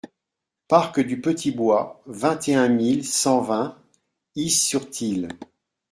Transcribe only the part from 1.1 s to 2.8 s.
Petit Bois, vingt et un